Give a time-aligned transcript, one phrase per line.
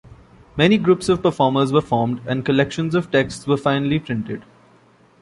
[0.57, 4.43] Many groups of performers were formed, and collections of texts were finally printed.